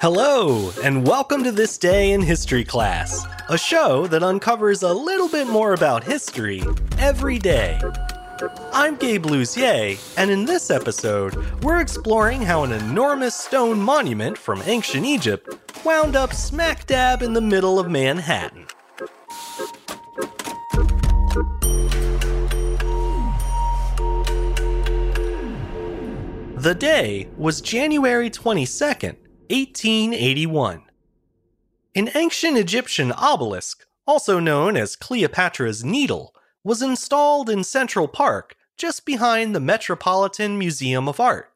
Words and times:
Hello, 0.00 0.70
and 0.82 1.06
welcome 1.06 1.42
to 1.42 1.50
This 1.50 1.78
Day 1.78 2.12
in 2.12 2.20
History 2.20 2.62
class, 2.62 3.26
a 3.48 3.58
show 3.58 4.06
that 4.08 4.22
uncovers 4.22 4.82
a 4.82 4.92
little 4.92 5.28
bit 5.28 5.48
more 5.48 5.72
about 5.72 6.04
history 6.04 6.62
every 6.98 7.38
day. 7.38 7.80
I'm 8.72 8.96
Gabe 8.96 9.24
Luzier, 9.24 9.98
and 10.18 10.30
in 10.30 10.44
this 10.44 10.70
episode, 10.70 11.34
we're 11.62 11.80
exploring 11.80 12.42
how 12.42 12.64
an 12.64 12.72
enormous 12.72 13.34
stone 13.34 13.80
monument 13.80 14.36
from 14.36 14.62
ancient 14.66 15.06
Egypt 15.06 15.48
wound 15.84 16.16
up 16.16 16.32
smack 16.32 16.86
dab 16.86 17.22
in 17.22 17.32
the 17.32 17.40
middle 17.40 17.78
of 17.78 17.90
Manhattan. 17.90 18.66
The 26.64 26.74
day 26.74 27.28
was 27.36 27.60
January 27.60 28.30
22nd, 28.30 29.16
1881. 29.50 30.84
An 31.94 32.10
ancient 32.14 32.56
Egyptian 32.56 33.12
obelisk, 33.12 33.84
also 34.06 34.40
known 34.40 34.74
as 34.74 34.96
Cleopatra's 34.96 35.84
Needle, 35.84 36.34
was 36.64 36.80
installed 36.80 37.50
in 37.50 37.64
Central 37.64 38.08
Park 38.08 38.56
just 38.78 39.04
behind 39.04 39.54
the 39.54 39.60
Metropolitan 39.60 40.58
Museum 40.58 41.06
of 41.06 41.20
Art. 41.20 41.50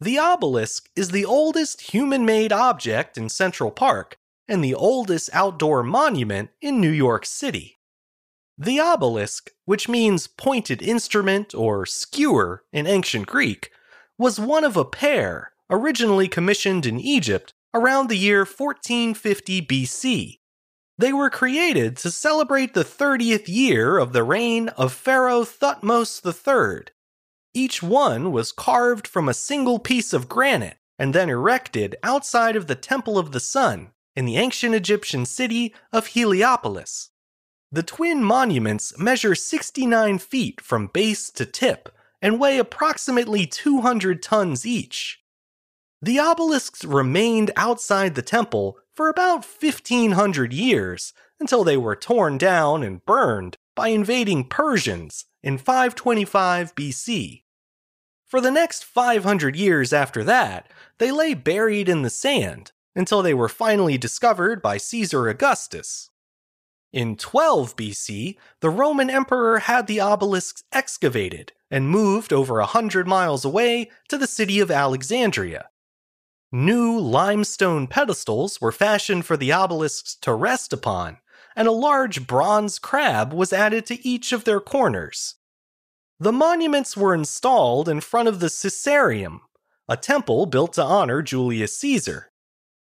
The 0.00 0.20
obelisk 0.20 0.88
is 0.94 1.08
the 1.08 1.24
oldest 1.24 1.92
human 1.92 2.24
made 2.24 2.52
object 2.52 3.18
in 3.18 3.28
Central 3.28 3.72
Park 3.72 4.18
and 4.46 4.62
the 4.62 4.76
oldest 4.76 5.30
outdoor 5.32 5.82
monument 5.82 6.50
in 6.60 6.80
New 6.80 6.92
York 6.92 7.26
City. 7.26 7.80
The 8.56 8.78
obelisk, 8.78 9.50
which 9.64 9.88
means 9.88 10.28
pointed 10.28 10.80
instrument 10.80 11.56
or 11.56 11.84
skewer 11.86 12.62
in 12.72 12.86
ancient 12.86 13.26
Greek, 13.26 13.72
was 14.22 14.38
one 14.38 14.62
of 14.62 14.76
a 14.76 14.84
pair 14.84 15.50
originally 15.68 16.28
commissioned 16.28 16.86
in 16.86 17.00
Egypt 17.00 17.52
around 17.74 18.08
the 18.08 18.16
year 18.16 18.44
1450 18.44 19.62
BC. 19.62 20.38
They 20.96 21.12
were 21.12 21.28
created 21.28 21.96
to 21.96 22.10
celebrate 22.12 22.72
the 22.72 22.84
30th 22.84 23.48
year 23.48 23.98
of 23.98 24.12
the 24.12 24.22
reign 24.22 24.68
of 24.68 24.92
Pharaoh 24.92 25.42
Thutmose 25.42 26.22
III. 26.24 26.84
Each 27.52 27.82
one 27.82 28.30
was 28.30 28.52
carved 28.52 29.08
from 29.08 29.28
a 29.28 29.34
single 29.34 29.80
piece 29.80 30.12
of 30.12 30.28
granite 30.28 30.76
and 31.00 31.12
then 31.12 31.28
erected 31.28 31.96
outside 32.04 32.54
of 32.54 32.68
the 32.68 32.76
Temple 32.76 33.18
of 33.18 33.32
the 33.32 33.40
Sun 33.40 33.90
in 34.14 34.24
the 34.24 34.36
ancient 34.36 34.72
Egyptian 34.72 35.26
city 35.26 35.74
of 35.92 36.06
Heliopolis. 36.08 37.10
The 37.72 37.82
twin 37.82 38.22
monuments 38.22 38.96
measure 38.96 39.34
69 39.34 40.18
feet 40.18 40.60
from 40.60 40.86
base 40.86 41.28
to 41.30 41.44
tip 41.44 41.88
and 42.22 42.40
weigh 42.40 42.58
approximately 42.58 43.46
200 43.46 44.22
tons 44.22 44.64
each. 44.64 45.20
The 46.00 46.20
obelisks 46.20 46.84
remained 46.84 47.50
outside 47.56 48.14
the 48.14 48.22
temple 48.22 48.78
for 48.94 49.08
about 49.08 49.44
1500 49.44 50.52
years 50.52 51.12
until 51.38 51.64
they 51.64 51.76
were 51.76 51.96
torn 51.96 52.38
down 52.38 52.82
and 52.82 53.04
burned 53.04 53.56
by 53.74 53.88
invading 53.88 54.48
Persians 54.48 55.24
in 55.42 55.58
525 55.58 56.74
BC. 56.74 57.42
For 58.26 58.40
the 58.40 58.50
next 58.50 58.84
500 58.84 59.56
years 59.56 59.92
after 59.92 60.24
that, 60.24 60.70
they 60.98 61.10
lay 61.10 61.34
buried 61.34 61.88
in 61.88 62.02
the 62.02 62.10
sand 62.10 62.72
until 62.94 63.22
they 63.22 63.34
were 63.34 63.48
finally 63.48 63.98
discovered 63.98 64.62
by 64.62 64.76
Caesar 64.76 65.28
Augustus. 65.28 66.10
In 66.92 67.16
12 67.16 67.74
BC, 67.74 68.36
the 68.60 68.68
Roman 68.68 69.08
Emperor 69.08 69.60
had 69.60 69.86
the 69.86 70.00
obelisks 70.00 70.62
excavated 70.72 71.52
and 71.70 71.88
moved 71.88 72.34
over 72.34 72.58
a 72.60 72.66
hundred 72.66 73.08
miles 73.08 73.46
away 73.46 73.90
to 74.08 74.18
the 74.18 74.26
city 74.26 74.60
of 74.60 74.70
Alexandria. 74.70 75.70
New 76.52 76.98
limestone 76.98 77.86
pedestals 77.86 78.60
were 78.60 78.70
fashioned 78.72 79.24
for 79.24 79.38
the 79.38 79.54
obelisks 79.54 80.14
to 80.16 80.34
rest 80.34 80.70
upon, 80.74 81.16
and 81.56 81.66
a 81.66 81.72
large 81.72 82.26
bronze 82.26 82.78
crab 82.78 83.32
was 83.32 83.54
added 83.54 83.86
to 83.86 84.06
each 84.06 84.32
of 84.32 84.44
their 84.44 84.60
corners. 84.60 85.36
The 86.20 86.32
monuments 86.32 86.94
were 86.94 87.14
installed 87.14 87.88
in 87.88 88.02
front 88.02 88.28
of 88.28 88.40
the 88.40 88.50
Caesareum, 88.50 89.40
a 89.88 89.96
temple 89.96 90.44
built 90.44 90.74
to 90.74 90.84
honor 90.84 91.22
Julius 91.22 91.78
Caesar. 91.78 92.30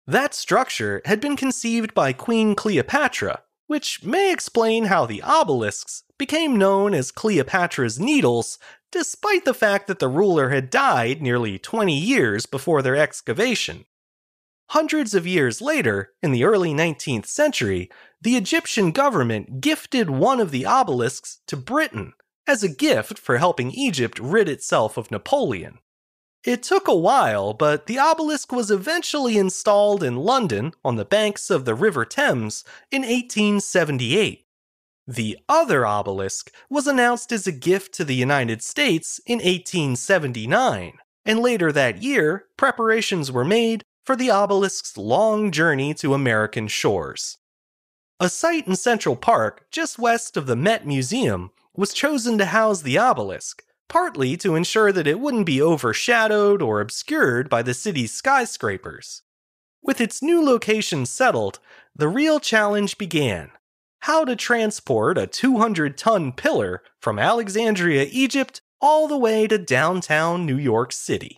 That 0.06 0.32
structure 0.32 1.02
had 1.04 1.20
been 1.20 1.36
conceived 1.36 1.92
by 1.92 2.14
Queen 2.14 2.54
Cleopatra, 2.54 3.42
which 3.68 4.02
may 4.02 4.32
explain 4.32 4.86
how 4.86 5.06
the 5.06 5.22
obelisks 5.22 6.02
became 6.18 6.56
known 6.56 6.92
as 6.92 7.12
Cleopatra's 7.12 8.00
Needles, 8.00 8.58
despite 8.90 9.44
the 9.44 9.54
fact 9.54 9.86
that 9.86 10.00
the 10.00 10.08
ruler 10.08 10.48
had 10.48 10.70
died 10.70 11.22
nearly 11.22 11.58
20 11.58 11.96
years 11.96 12.46
before 12.46 12.82
their 12.82 12.96
excavation. 12.96 13.84
Hundreds 14.70 15.14
of 15.14 15.26
years 15.26 15.60
later, 15.60 16.12
in 16.22 16.32
the 16.32 16.44
early 16.44 16.74
19th 16.74 17.26
century, 17.26 17.90
the 18.20 18.36
Egyptian 18.36 18.90
government 18.90 19.60
gifted 19.60 20.10
one 20.10 20.40
of 20.40 20.50
the 20.50 20.66
obelisks 20.66 21.40
to 21.46 21.56
Britain 21.56 22.12
as 22.46 22.62
a 22.62 22.68
gift 22.68 23.18
for 23.18 23.36
helping 23.36 23.70
Egypt 23.70 24.18
rid 24.18 24.48
itself 24.48 24.96
of 24.96 25.10
Napoleon. 25.10 25.78
It 26.48 26.62
took 26.62 26.88
a 26.88 26.94
while, 26.94 27.52
but 27.52 27.84
the 27.84 27.98
obelisk 27.98 28.52
was 28.52 28.70
eventually 28.70 29.36
installed 29.36 30.02
in 30.02 30.16
London 30.16 30.72
on 30.82 30.96
the 30.96 31.04
banks 31.04 31.50
of 31.50 31.66
the 31.66 31.74
River 31.74 32.06
Thames 32.06 32.64
in 32.90 33.02
1878. 33.02 34.46
The 35.06 35.38
other 35.46 35.84
obelisk 35.84 36.50
was 36.70 36.86
announced 36.86 37.32
as 37.32 37.46
a 37.46 37.52
gift 37.52 37.92
to 37.96 38.04
the 38.06 38.14
United 38.14 38.62
States 38.62 39.20
in 39.26 39.40
1879, 39.40 40.94
and 41.26 41.40
later 41.40 41.70
that 41.70 42.02
year, 42.02 42.46
preparations 42.56 43.30
were 43.30 43.44
made 43.44 43.82
for 44.06 44.16
the 44.16 44.30
obelisk's 44.30 44.96
long 44.96 45.50
journey 45.50 45.92
to 45.92 46.14
American 46.14 46.66
shores. 46.66 47.36
A 48.20 48.30
site 48.30 48.66
in 48.66 48.74
Central 48.74 49.16
Park, 49.16 49.66
just 49.70 49.98
west 49.98 50.38
of 50.38 50.46
the 50.46 50.56
Met 50.56 50.86
Museum, 50.86 51.50
was 51.76 51.92
chosen 51.92 52.38
to 52.38 52.46
house 52.46 52.80
the 52.80 52.96
obelisk, 52.96 53.64
partly 53.88 54.36
to 54.38 54.54
ensure 54.54 54.92
that 54.92 55.06
it 55.06 55.20
wouldn't 55.20 55.46
be 55.46 55.62
overshadowed 55.62 56.62
or 56.62 56.80
obscured 56.80 57.48
by 57.48 57.62
the 57.62 57.74
city's 57.74 58.12
skyscrapers. 58.12 59.22
With 59.82 60.00
its 60.00 60.22
new 60.22 60.44
location 60.44 61.06
settled, 61.06 61.58
the 61.94 62.08
real 62.08 62.40
challenge 62.40 62.98
began 62.98 63.50
how 64.00 64.24
to 64.24 64.36
transport 64.36 65.18
a 65.18 65.26
200 65.26 65.98
ton 65.98 66.32
pillar 66.32 66.82
from 67.00 67.18
Alexandria, 67.18 68.06
Egypt, 68.10 68.60
all 68.80 69.08
the 69.08 69.18
way 69.18 69.46
to 69.46 69.58
downtown 69.58 70.46
New 70.46 70.56
York 70.56 70.92
City. 70.92 71.36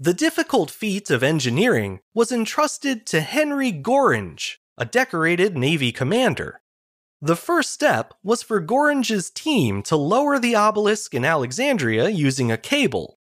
The 0.00 0.14
difficult 0.14 0.70
feat 0.70 1.10
of 1.10 1.22
engineering 1.22 2.00
was 2.14 2.32
entrusted 2.32 3.06
to 3.06 3.20
Henry 3.20 3.72
Gorringe, 3.72 4.56
a 4.76 4.84
decorated 4.84 5.56
Navy 5.56 5.92
commander. 5.92 6.60
The 7.20 7.36
first 7.36 7.72
step 7.72 8.14
was 8.22 8.44
for 8.44 8.60
Gorringe's 8.60 9.28
team 9.28 9.82
to 9.84 9.96
lower 9.96 10.38
the 10.38 10.54
obelisk 10.54 11.14
in 11.14 11.24
Alexandria 11.24 12.08
using 12.10 12.52
a 12.52 12.56
cable. 12.56 13.18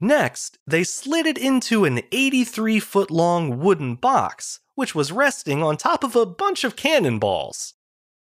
Next, 0.00 0.58
they 0.64 0.84
slid 0.84 1.26
it 1.26 1.38
into 1.38 1.84
an 1.84 2.02
83 2.12 2.78
foot 2.78 3.10
long 3.10 3.58
wooden 3.58 3.96
box, 3.96 4.60
which 4.76 4.94
was 4.94 5.10
resting 5.10 5.60
on 5.60 5.76
top 5.76 6.04
of 6.04 6.14
a 6.14 6.24
bunch 6.24 6.62
of 6.62 6.76
cannonballs. 6.76 7.74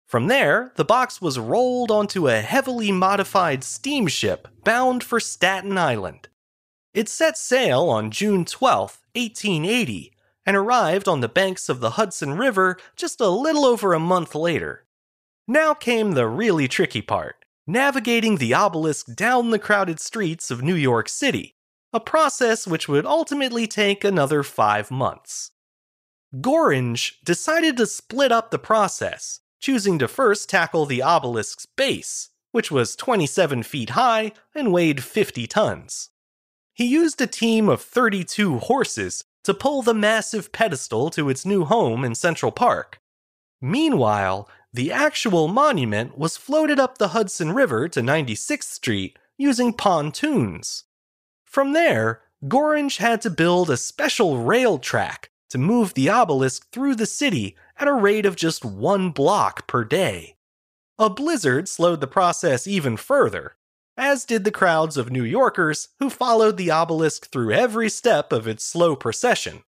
From 0.06 0.28
there, 0.28 0.72
the 0.76 0.84
box 0.84 1.20
was 1.20 1.38
rolled 1.38 1.90
onto 1.90 2.28
a 2.28 2.40
heavily 2.40 2.90
modified 2.90 3.64
steamship 3.64 4.48
bound 4.64 5.04
for 5.04 5.20
Staten 5.20 5.76
Island. 5.76 6.28
It 6.94 7.08
set 7.10 7.36
sail 7.36 7.88
on 7.90 8.10
June 8.10 8.46
12, 8.46 8.98
1880, 9.14 10.12
and 10.46 10.56
arrived 10.56 11.06
on 11.06 11.20
the 11.20 11.28
banks 11.28 11.68
of 11.68 11.80
the 11.80 11.90
Hudson 11.90 12.34
River 12.34 12.78
just 12.96 13.20
a 13.20 13.28
little 13.28 13.66
over 13.66 13.92
a 13.92 14.00
month 14.00 14.34
later. 14.34 14.86
Now 15.46 15.74
came 15.74 16.12
the 16.12 16.26
really 16.26 16.68
tricky 16.68 17.02
part 17.02 17.36
navigating 17.66 18.36
the 18.36 18.52
obelisk 18.52 19.14
down 19.14 19.50
the 19.50 19.58
crowded 19.58 20.00
streets 20.00 20.50
of 20.50 20.62
New 20.62 20.74
York 20.74 21.08
City, 21.08 21.54
a 21.92 22.00
process 22.00 22.66
which 22.66 22.88
would 22.88 23.06
ultimately 23.06 23.66
take 23.66 24.02
another 24.02 24.42
five 24.42 24.90
months. 24.90 25.52
Gorringe 26.40 27.20
decided 27.24 27.76
to 27.76 27.86
split 27.86 28.32
up 28.32 28.50
the 28.50 28.58
process 28.58 29.40
choosing 29.60 29.96
to 29.96 30.08
first 30.08 30.50
tackle 30.50 30.84
the 30.86 31.02
obelisk's 31.02 31.66
base, 31.66 32.30
which 32.50 32.70
was 32.70 32.96
27 32.96 33.62
feet 33.62 33.90
high 33.90 34.32
and 34.54 34.72
weighed 34.72 35.04
50 35.04 35.46
tons. 35.46 36.10
He 36.74 36.84
used 36.84 37.20
a 37.20 37.26
team 37.28 37.68
of 37.68 37.80
32 37.80 38.58
horses 38.58 39.22
to 39.44 39.54
pull 39.54 39.82
the 39.82 39.94
massive 39.94 40.52
pedestal 40.52 41.10
to 41.10 41.28
its 41.28 41.46
new 41.46 41.64
home 41.64 42.04
in 42.04 42.14
Central 42.14 42.50
Park. 42.50 43.00
Meanwhile, 43.60 44.48
the 44.72 44.90
actual 44.90 45.48
monument 45.48 46.16
was 46.16 46.36
floated 46.36 46.80
up 46.80 46.96
the 46.96 47.08
Hudson 47.08 47.52
River 47.52 47.88
to 47.88 48.00
96th 48.00 48.64
Street 48.64 49.18
using 49.36 49.72
pontoons. 49.72 50.84
From 51.44 51.72
there, 51.72 52.22
Gorringe 52.48 52.96
had 52.96 53.20
to 53.22 53.30
build 53.30 53.68
a 53.68 53.76
special 53.76 54.38
rail 54.38 54.78
track 54.78 55.30
to 55.50 55.58
move 55.58 55.92
the 55.92 56.08
obelisk 56.08 56.70
through 56.72 56.94
the 56.94 57.06
city 57.06 57.54
at 57.76 57.86
a 57.86 57.92
rate 57.92 58.24
of 58.24 58.36
just 58.36 58.64
one 58.64 59.10
block 59.10 59.66
per 59.66 59.84
day. 59.84 60.36
A 60.98 61.10
blizzard 61.10 61.68
slowed 61.68 62.00
the 62.00 62.06
process 62.06 62.66
even 62.66 62.96
further, 62.96 63.56
as 63.96 64.24
did 64.24 64.44
the 64.44 64.50
crowds 64.50 64.96
of 64.96 65.10
New 65.10 65.24
Yorkers 65.24 65.88
who 65.98 66.08
followed 66.08 66.56
the 66.56 66.70
obelisk 66.70 67.30
through 67.30 67.52
every 67.52 67.90
step 67.90 68.32
of 68.32 68.48
its 68.48 68.64
slow 68.64 68.96
procession. 68.96 69.62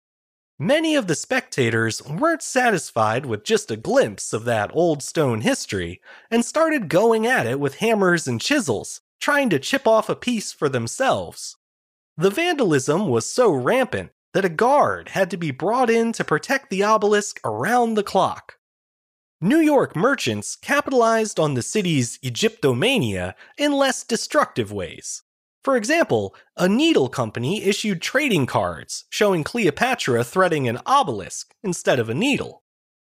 Many 0.59 0.95
of 0.95 1.07
the 1.07 1.15
spectators 1.15 2.03
weren't 2.03 2.43
satisfied 2.43 3.25
with 3.25 3.43
just 3.43 3.71
a 3.71 3.75
glimpse 3.75 4.33
of 4.33 4.45
that 4.45 4.69
old 4.73 5.01
stone 5.01 5.41
history 5.41 5.99
and 6.29 6.45
started 6.45 6.89
going 6.89 7.25
at 7.25 7.47
it 7.47 7.59
with 7.59 7.77
hammers 7.77 8.27
and 8.27 8.39
chisels, 8.39 9.01
trying 9.19 9.49
to 9.49 9.57
chip 9.57 9.87
off 9.87 10.09
a 10.09 10.15
piece 10.15 10.51
for 10.51 10.69
themselves. 10.69 11.57
The 12.17 12.29
vandalism 12.29 13.07
was 13.07 13.25
so 13.27 13.51
rampant 13.51 14.11
that 14.33 14.45
a 14.45 14.49
guard 14.49 15.09
had 15.09 15.31
to 15.31 15.37
be 15.37 15.49
brought 15.49 15.89
in 15.89 16.11
to 16.13 16.23
protect 16.23 16.69
the 16.69 16.83
obelisk 16.83 17.39
around 17.43 17.95
the 17.95 18.03
clock. 18.03 18.57
New 19.41 19.59
York 19.59 19.95
merchants 19.95 20.55
capitalized 20.55 21.39
on 21.39 21.55
the 21.55 21.63
city's 21.63 22.19
Egyptomania 22.19 23.33
in 23.57 23.73
less 23.73 24.03
destructive 24.03 24.71
ways. 24.71 25.23
For 25.63 25.77
example, 25.77 26.35
a 26.57 26.67
needle 26.67 27.07
company 27.07 27.63
issued 27.63 28.01
trading 28.01 28.45
cards 28.45 29.05
showing 29.09 29.43
Cleopatra 29.43 30.23
threading 30.23 30.67
an 30.67 30.79
obelisk 30.85 31.55
instead 31.63 31.99
of 31.99 32.09
a 32.09 32.13
needle. 32.13 32.63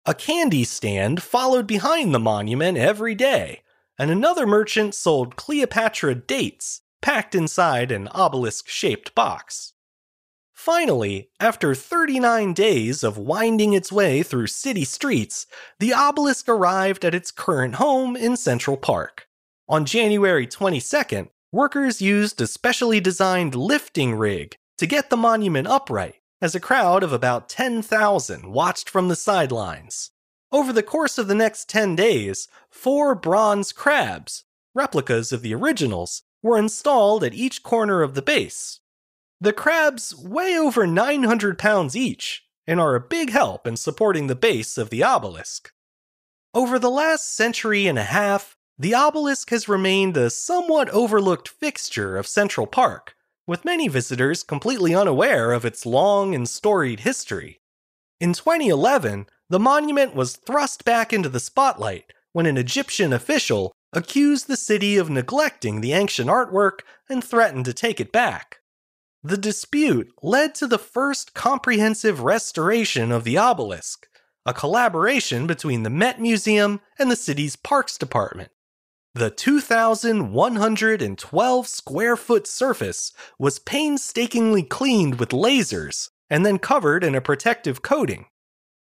A 0.04 0.14
candy 0.14 0.62
stand 0.62 1.22
followed 1.22 1.66
behind 1.66 2.14
the 2.14 2.20
monument 2.20 2.78
every 2.78 3.16
day, 3.16 3.62
and 3.98 4.10
another 4.10 4.46
merchant 4.46 4.94
sold 4.94 5.34
Cleopatra 5.34 6.14
dates 6.14 6.82
packed 7.02 7.34
inside 7.34 7.90
an 7.90 8.06
obelisk 8.08 8.68
shaped 8.68 9.14
box. 9.16 9.72
Finally, 10.52 11.30
after 11.40 11.74
39 11.74 12.54
days 12.54 13.02
of 13.02 13.18
winding 13.18 13.72
its 13.72 13.90
way 13.90 14.22
through 14.22 14.46
city 14.46 14.84
streets, 14.84 15.46
the 15.80 15.92
obelisk 15.92 16.48
arrived 16.48 17.04
at 17.04 17.14
its 17.14 17.30
current 17.30 17.74
home 17.74 18.16
in 18.16 18.36
Central 18.36 18.76
Park. 18.76 19.28
On 19.68 19.84
January 19.84 20.46
22nd, 20.46 21.28
workers 21.52 22.02
used 22.02 22.40
a 22.40 22.46
specially 22.46 23.00
designed 23.00 23.54
lifting 23.54 24.14
rig 24.14 24.56
to 24.78 24.86
get 24.86 25.10
the 25.10 25.16
monument 25.16 25.66
upright, 25.66 26.16
as 26.40 26.54
a 26.54 26.60
crowd 26.60 27.02
of 27.02 27.12
about 27.12 27.48
10,000 27.48 28.52
watched 28.52 28.90
from 28.90 29.08
the 29.08 29.16
sidelines. 29.16 30.10
Over 30.52 30.72
the 30.72 30.82
course 30.82 31.18
of 31.18 31.28
the 31.28 31.34
next 31.34 31.68
10 31.68 31.96
days, 31.96 32.48
four 32.70 33.14
bronze 33.14 33.72
crabs, 33.72 34.44
replicas 34.74 35.32
of 35.32 35.42
the 35.42 35.54
originals, 35.54 36.22
were 36.42 36.58
installed 36.58 37.24
at 37.24 37.34
each 37.34 37.62
corner 37.62 38.02
of 38.02 38.14
the 38.14 38.22
base, 38.22 38.80
the 39.40 39.52
crabs 39.52 40.16
weigh 40.16 40.56
over 40.56 40.86
900 40.86 41.58
pounds 41.58 41.94
each 41.94 42.44
and 42.66 42.80
are 42.80 42.94
a 42.94 43.00
big 43.00 43.30
help 43.30 43.66
in 43.66 43.76
supporting 43.76 44.26
the 44.26 44.34
base 44.34 44.78
of 44.78 44.88
the 44.88 45.02
obelisk. 45.02 45.72
Over 46.54 46.78
the 46.78 46.90
last 46.90 47.34
century 47.34 47.86
and 47.86 47.98
a 47.98 48.04
half, 48.04 48.55
the 48.78 48.94
obelisk 48.94 49.48
has 49.50 49.68
remained 49.68 50.16
a 50.16 50.28
somewhat 50.28 50.90
overlooked 50.90 51.48
fixture 51.48 52.18
of 52.18 52.26
Central 52.26 52.66
Park, 52.66 53.14
with 53.46 53.64
many 53.64 53.88
visitors 53.88 54.42
completely 54.42 54.94
unaware 54.94 55.52
of 55.52 55.64
its 55.64 55.86
long 55.86 56.34
and 56.34 56.46
storied 56.46 57.00
history. 57.00 57.60
In 58.20 58.34
2011, 58.34 59.26
the 59.48 59.58
monument 59.58 60.14
was 60.14 60.36
thrust 60.36 60.84
back 60.84 61.12
into 61.12 61.28
the 61.30 61.40
spotlight 61.40 62.12
when 62.32 62.44
an 62.44 62.58
Egyptian 62.58 63.14
official 63.14 63.72
accused 63.94 64.46
the 64.46 64.58
city 64.58 64.98
of 64.98 65.08
neglecting 65.08 65.80
the 65.80 65.94
ancient 65.94 66.28
artwork 66.28 66.80
and 67.08 67.24
threatened 67.24 67.64
to 67.64 67.72
take 67.72 67.98
it 67.98 68.12
back. 68.12 68.58
The 69.22 69.38
dispute 69.38 70.12
led 70.22 70.54
to 70.56 70.66
the 70.66 70.78
first 70.78 71.32
comprehensive 71.32 72.20
restoration 72.20 73.10
of 73.10 73.24
the 73.24 73.38
obelisk, 73.38 74.06
a 74.44 74.52
collaboration 74.52 75.46
between 75.46 75.82
the 75.82 75.90
Met 75.90 76.20
Museum 76.20 76.80
and 76.98 77.10
the 77.10 77.16
city's 77.16 77.56
Parks 77.56 77.96
Department. 77.96 78.50
The 79.16 79.30
2,112 79.30 81.66
square 81.66 82.16
foot 82.18 82.46
surface 82.46 83.12
was 83.38 83.58
painstakingly 83.58 84.62
cleaned 84.62 85.18
with 85.18 85.30
lasers 85.30 86.10
and 86.28 86.44
then 86.44 86.58
covered 86.58 87.02
in 87.02 87.14
a 87.14 87.22
protective 87.22 87.80
coating. 87.80 88.26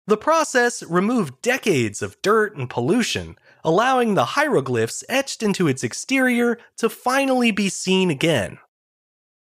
The 0.07 0.15
process 0.15 0.83
removed 0.83 1.41
decades 1.41 2.01
of 2.01 2.21
dirt 2.21 2.55
and 2.55 2.69
pollution, 2.69 3.35
allowing 3.65 4.13
the 4.13 4.23
hieroglyphs 4.23 5.03
etched 5.09 5.43
into 5.43 5.67
its 5.67 5.83
exterior 5.83 6.57
to 6.77 6.87
finally 6.87 7.51
be 7.51 7.67
seen 7.67 8.09
again. 8.09 8.57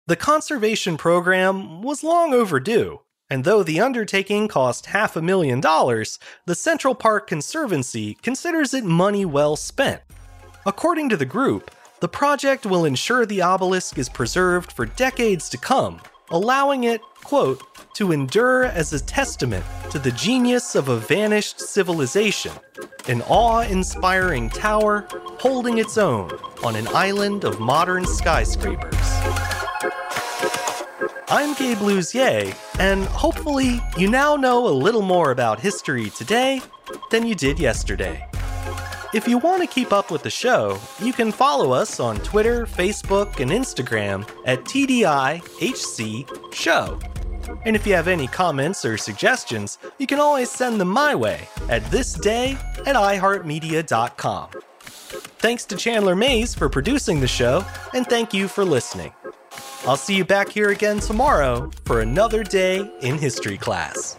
The 0.07 0.16
conservation 0.16 0.97
program 0.97 1.83
was 1.83 2.02
long 2.02 2.33
overdue, 2.33 3.02
and 3.28 3.45
though 3.45 3.62
the 3.62 3.78
undertaking 3.78 4.49
cost 4.49 4.87
half 4.87 5.16
a 5.16 5.23
million 5.23 5.61
dollars, 5.61 6.18
the 6.47 6.54
Central 6.54 6.95
Park 6.95 7.26
Conservancy 7.26 8.14
considers 8.23 8.73
it 8.73 8.85
money 8.85 9.26
well 9.26 9.54
spent. 9.54 10.00
According 10.68 11.08
to 11.08 11.16
the 11.16 11.25
group, 11.25 11.70
the 12.00 12.08
project 12.08 12.66
will 12.66 12.84
ensure 12.84 13.25
the 13.25 13.40
obelisk 13.40 13.96
is 13.96 14.10
preserved 14.10 14.70
for 14.70 14.84
decades 14.84 15.48
to 15.48 15.56
come, 15.56 15.98
allowing 16.28 16.84
it, 16.84 17.00
quote, 17.25 17.62
to 17.94 18.12
endure 18.12 18.64
as 18.64 18.92
a 18.92 19.02
testament 19.02 19.64
to 19.90 19.98
the 19.98 20.10
genius 20.10 20.75
of 20.75 20.90
a 20.90 20.98
vanished 20.98 21.58
civilization, 21.58 22.52
an 23.08 23.22
awe 23.28 23.60
inspiring 23.60 24.50
tower 24.50 25.08
holding 25.40 25.78
its 25.78 25.96
own 25.96 26.30
on 26.62 26.76
an 26.76 26.87
island 26.88 27.44
of 27.44 27.58
modern 27.58 28.04
skyscrapers. 28.04 28.92
I'm 31.28 31.54
Gabe 31.54 31.78
Luzier, 31.78 32.54
and 32.78 33.04
hopefully, 33.04 33.80
you 33.96 34.10
now 34.10 34.37
know 34.37 34.68
a 34.68 34.76
little 34.84 35.00
more 35.00 35.30
about 35.30 35.60
history 35.60 36.10
today 36.10 36.60
than 37.10 37.26
you 37.26 37.34
did 37.34 37.58
yesterday. 37.58 38.27
If 39.15 39.27
you 39.27 39.38
want 39.38 39.62
to 39.62 39.67
keep 39.67 39.91
up 39.91 40.11
with 40.11 40.23
the 40.23 40.29
show, 40.29 40.79
you 41.00 41.15
can 41.15 41.33
follow 41.33 41.73
us 41.73 41.99
on 41.99 42.19
Twitter, 42.19 42.67
Facebook, 42.67 43.41
and 43.41 43.50
Instagram 43.50 44.29
at 44.45 44.65
TDIHC 44.65 46.53
Show. 46.53 46.99
And 47.65 47.75
if 47.75 47.87
you 47.87 47.95
have 47.95 48.07
any 48.07 48.27
comments 48.27 48.85
or 48.85 48.99
suggestions, 48.99 49.79
you 49.97 50.07
can 50.07 50.21
always 50.21 50.50
send 50.50 50.79
them 50.79 50.88
my 50.88 51.15
way 51.15 51.49
at 51.71 51.83
thisday 51.85 52.55
at 52.87 52.97
iHeartMedia.com. 52.97 54.50
Thanks 55.38 55.65
to 55.65 55.77
Chandler 55.77 56.15
Mays 56.15 56.55
for 56.55 56.69
producing 56.69 57.21
the 57.21 57.29
show, 57.29 57.65
and 57.95 58.07
thank 58.07 58.35
you 58.35 58.47
for 58.47 58.62
listening. 58.62 59.15
I'll 59.87 59.97
see 59.97 60.17
you 60.17 60.25
back 60.27 60.50
here 60.50 60.69
again 60.69 61.00
tomorrow 61.00 61.71
for 61.87 62.03
another 62.03 62.45
day 62.45 62.91
in 63.00 63.17
history 63.17 63.57
class. 63.57 64.19